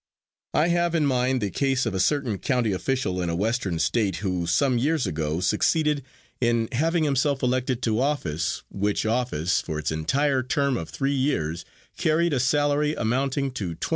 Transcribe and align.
I 0.55 0.69
have 0.69 0.95
in 0.95 1.05
mind 1.05 1.41
the 1.41 1.51
case 1.51 1.85
of 1.85 1.93
a 1.93 1.99
certain 1.99 2.39
county 2.39 2.71
official 2.71 3.21
in 3.21 3.29
a 3.29 3.35
western 3.35 3.77
state, 3.77 4.15
who, 4.15 4.47
some 4.47 4.79
years 4.79 5.05
ago, 5.05 5.41
succeeded 5.41 6.01
in 6.39 6.69
having 6.71 7.03
himself 7.03 7.43
elected 7.43 7.83
to 7.83 7.99
office, 8.01 8.63
which 8.71 9.05
office, 9.05 9.61
for 9.61 9.77
its 9.77 9.91
entire 9.91 10.41
term 10.41 10.75
of 10.75 10.89
three 10.89 11.13
years, 11.13 11.65
carried 11.97 12.33
a 12.33 12.39
salary 12.39 12.95
amounting 12.95 13.51
to 13.51 13.75
$2,400. 13.75 13.89